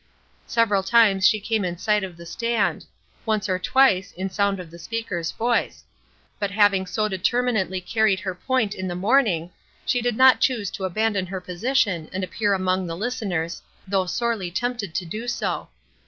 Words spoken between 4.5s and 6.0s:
of the speaker's voice;